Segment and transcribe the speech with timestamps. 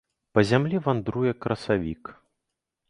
[0.37, 2.03] Па зямлі вандруе красавік.